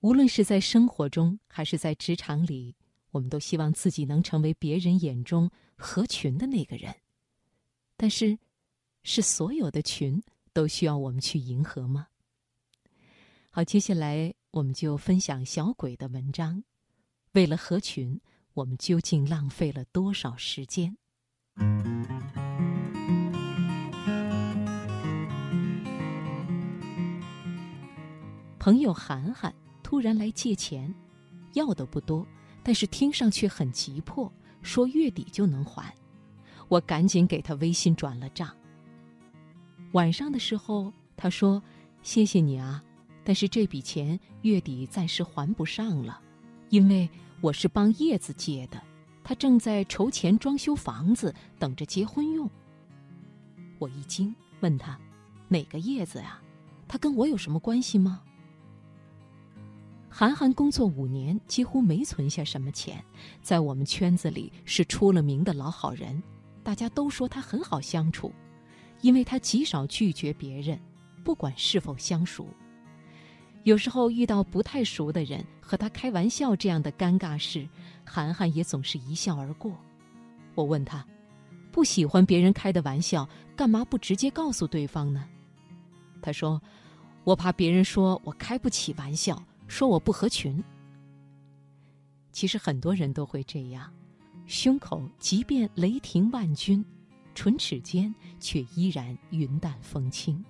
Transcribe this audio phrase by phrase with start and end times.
[0.00, 2.76] 无论是在生活中还是在职场里，
[3.10, 6.94] 我们都希望自己能成为别人眼中合群的那个人。
[7.96, 8.38] 但是，
[9.02, 10.22] 是所有的群
[10.52, 12.08] 都需要我们去迎合吗？
[13.50, 16.62] 好，接下来我们就分享小鬼的文章。
[17.32, 18.20] 为了合群，
[18.52, 20.96] 我们究竟浪费了多少时间？
[28.58, 29.54] 朋友涵涵
[29.86, 30.92] 突然来借钱，
[31.52, 32.26] 要的不多，
[32.64, 34.28] 但是听上去很急迫，
[34.60, 35.94] 说月底就能还。
[36.66, 38.52] 我赶紧给他微信转了账。
[39.92, 41.62] 晚上的时候，他说
[42.02, 42.82] ：“谢谢你啊，
[43.22, 46.20] 但是这笔钱月底暂时还不上了，
[46.70, 47.08] 因为
[47.40, 48.82] 我是帮叶子借的，
[49.22, 52.50] 他正在筹钱装修房子，等着结婚用。”
[53.78, 54.98] 我一惊，问他
[55.46, 56.40] ：“哪个叶子呀？
[56.88, 58.22] 他跟我有什么关系吗？”
[60.18, 63.04] 韩寒工作五年，几乎没存下什么钱，
[63.42, 66.22] 在我们圈子里是出了名的老好人，
[66.62, 68.32] 大家都说他很好相处，
[69.02, 70.80] 因为他极少拒绝别人，
[71.22, 72.48] 不管是否相熟。
[73.64, 77.68] 有时候遇到不太熟的人和他开玩笑这样的尴尬事，
[78.02, 79.70] 韩寒也总是一笑而过。
[80.54, 81.06] 我问他，
[81.70, 85.28] 不喜欢别人开的玩笑，干嘛不直接告诉对方呢？
[86.22, 86.58] 他说，
[87.22, 89.38] 我怕别人说我开不起玩笑。
[89.66, 90.62] 说我不合群。
[92.32, 93.92] 其实很多人都会这样，
[94.46, 96.84] 胸口即便雷霆万钧，
[97.34, 100.44] 唇齿间却依然云淡风轻。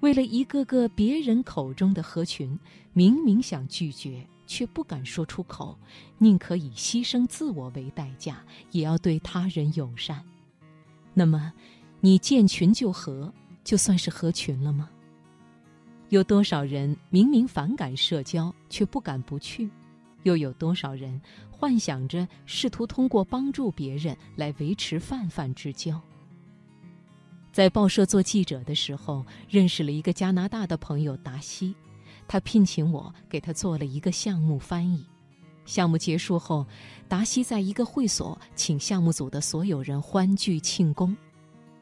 [0.00, 2.58] 为了一个个别人口中的合群，
[2.92, 5.78] 明明想拒绝，却不敢说出口，
[6.18, 10.22] 宁可以牺牲自我为代价，也要对他人友善。
[11.14, 11.52] 那么，
[12.00, 13.32] 你见群就合，
[13.64, 14.90] 就算是合群了吗？
[16.14, 19.68] 有多少人明明反感社交，却不敢不去？
[20.22, 21.20] 又有多少人
[21.50, 26.00] 幻想着试图通过帮助别人来维持泛泛之交？
[27.50, 31.74] 在报社做记者的时候，认识了一个加拿大的朋友达西，
[32.28, 35.04] 他聘请我给他做了一个项目翻译。
[35.64, 36.64] 项目结束后，
[37.08, 41.16] 达西在一个会所请项目组的所有人欢聚庆功，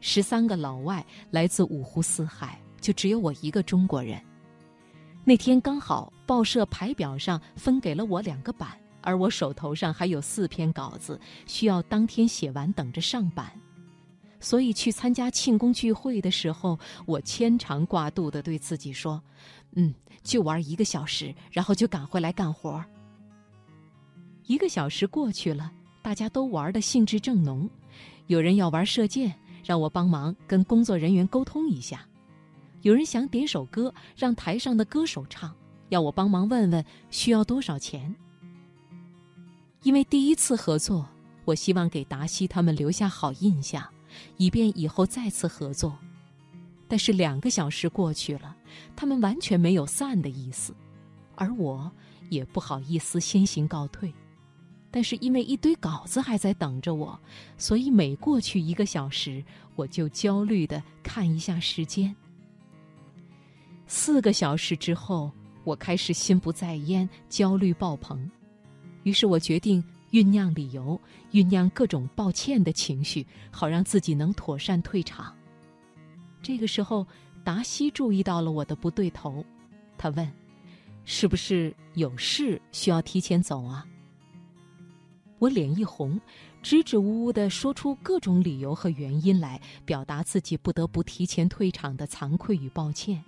[0.00, 2.58] 十三个老外来自五湖四海。
[2.82, 4.20] 就只有我一个中国人。
[5.24, 13.50] 那天刚好报社排表上分给了我两个版，而我手头上还有四篇稿子需要当天写完，等着上版。
[14.40, 16.76] 所以去参加庆功聚会的时候，
[17.06, 19.22] 我牵肠挂肚地对自己说
[19.76, 19.94] ：“嗯，
[20.24, 22.84] 就玩一个小时，然后就赶回来干活。”
[24.46, 25.70] 一个小时过去了，
[26.02, 27.70] 大家都玩的兴致正浓，
[28.26, 29.32] 有人要玩射箭，
[29.64, 32.04] 让我帮忙跟工作人员沟通一下。
[32.82, 35.54] 有人想点首歌，让台上的歌手唱，
[35.88, 38.14] 要我帮忙问问需要多少钱。
[39.82, 41.08] 因为第一次合作，
[41.44, 43.84] 我希望给达西他们留下好印象，
[44.36, 45.96] 以便以后再次合作。
[46.88, 48.54] 但是两个小时过去了，
[48.94, 50.74] 他们完全没有散的意思，
[51.36, 51.90] 而我
[52.30, 54.12] 也不好意思先行告退。
[54.90, 57.18] 但是因为一堆稿子还在等着我，
[57.56, 59.42] 所以每过去一个小时，
[59.74, 62.14] 我就焦虑地看一下时间。
[63.94, 65.30] 四个小时之后，
[65.64, 68.26] 我开始心不在焉、焦虑爆棚，
[69.02, 70.98] 于是我决定酝酿理由，
[71.30, 75.36] 酝酿各种抱歉的情绪，好让自己能妥善退场。
[76.40, 77.06] 这个时候，
[77.44, 79.44] 达西注意到了我的不对头，
[79.98, 80.26] 他问
[81.04, 83.86] ：“是不是有事需要提前走啊？”
[85.38, 86.18] 我脸一红，
[86.62, 93.22] 支支吾吾地说出各种理由和原因来，表达自己不得不提前退场的惭愧与抱歉。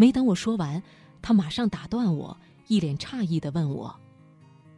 [0.00, 0.80] 没等我说完，
[1.20, 2.38] 他马上打断我，
[2.68, 3.98] 一脸诧异地问我：“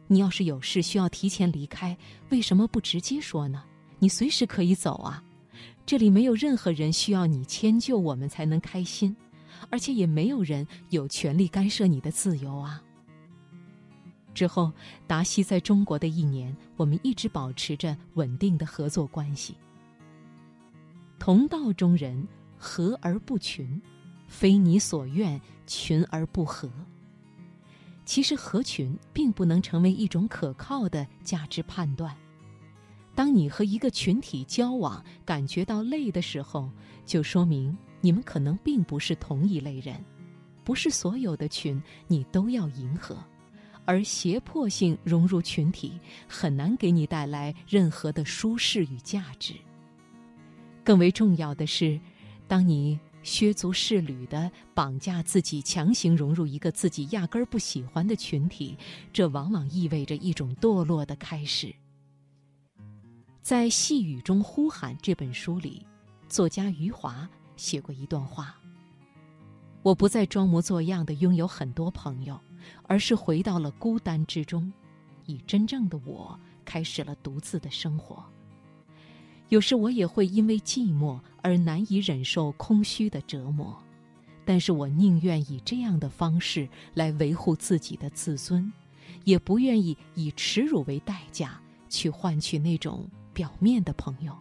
[0.09, 1.95] 你要是有事需要提前离开，
[2.31, 3.63] 为什么不直接说呢？
[3.99, 5.23] 你随时可以走啊！
[5.85, 9.15] 这里没有任何人需要你迁就我们才能开心，
[9.69, 12.81] 而且也没有人有权利干涉你的自由啊！”
[14.33, 14.73] 之后，
[15.05, 19.55] 达西在中国的一年，我们一直保持着稳定的合作关系。
[21.19, 22.27] 同道中人，
[22.57, 23.79] 和而不群。
[24.31, 26.71] 非你所愿，群而不合。
[28.05, 32.15] 其实合群并不能成为一种可靠的价值判断。
[33.13, 36.71] 当你和一个群体交往感觉到累的时候，
[37.05, 40.01] 就说明你们可能并不是同一类人。
[40.63, 43.17] 不是所有的群你都要迎合，
[43.83, 49.55] 而胁迫性融入群体很难给你带来任何的舒适与价值。
[50.85, 51.99] 更为重要的是，
[52.47, 52.97] 当你。
[53.23, 58.77] 削足适履的绑架自己，强行融入一个自己压根儿不喜欢的群体，
[59.13, 61.73] 这往往意味着一种堕落的开始。
[63.41, 65.85] 在《细雨中呼喊》这本书里，
[66.27, 68.55] 作家余华写过一段话
[69.83, 72.39] ：“我不再装模作样的拥有很多朋友，
[72.83, 74.71] 而是回到了孤单之中，
[75.25, 78.23] 以真正的我开始了独自的生活。”
[79.51, 83.77] 有时我也会因为寂寞而难以忍受空虚的折磨，
[84.45, 88.71] 但是我宁愿以这样的方式来维护自己的自尊，
[89.25, 94.33] 也不愿意以耻辱为代价去换取那种表面的朋友。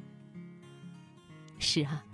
[1.58, 2.04] 是啊，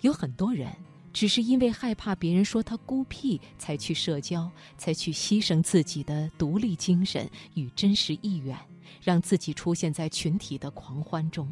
[0.00, 0.68] 有很多人
[1.12, 8.58] 只是因为害怕别人说他孤僻，才去社交，才去牺牲自己的独立精神与真实意愿，
[9.00, 11.48] 让自己出现在群体的狂欢中。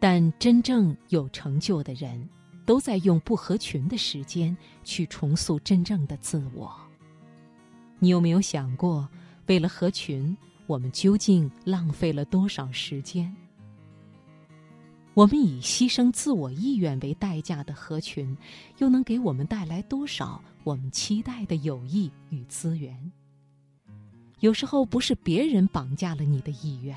[0.00, 2.28] 但真正有成就的人，
[2.64, 6.74] 都在用不合群的时间去重塑真正的自我。
[7.98, 9.08] 你有没有想过，
[9.46, 10.36] 为了合群，
[10.66, 13.34] 我们究竟浪费了多少时间？
[15.14, 18.36] 我们以牺牲自我意愿为代价的合群，
[18.76, 23.10] 又能给我们带来多少我们期待的友谊与资源？
[24.38, 26.96] 有时候，不是别人绑架了你的意愿。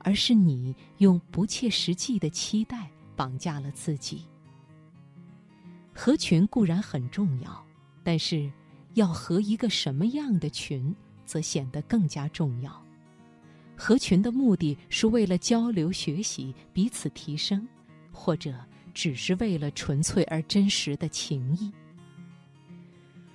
[0.00, 4.24] 而是你用不切实际的期待绑架了自己。
[5.92, 7.64] 合群固然很重要，
[8.02, 8.50] 但是
[8.94, 10.94] 要合一个什么样的群，
[11.24, 12.82] 则显得更加重要。
[13.76, 17.66] 合群的目的是为了交流学习、彼此提升，
[18.12, 18.54] 或者
[18.92, 21.72] 只是为了纯粹而真实的情谊。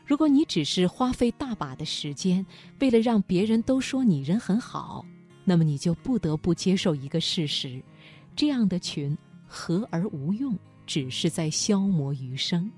[0.05, 2.45] 如果你只是花费大把的时间，
[2.79, 5.03] 为了让别人都说你人很好。
[5.45, 7.81] 那么你就不得不接受一个事实：
[8.35, 12.69] 这样的群和而无用，只是在消磨余生。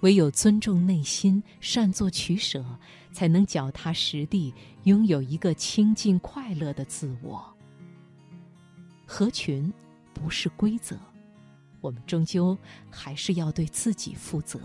[0.00, 2.64] 唯有尊重内心，善做取舍，
[3.12, 4.52] 才能脚踏实地，
[4.84, 7.44] 拥有一个清净快乐的自我。
[9.04, 9.70] 合群
[10.14, 10.98] 不是规则，
[11.82, 12.56] 我们终究
[12.88, 14.58] 还是要对自己负责。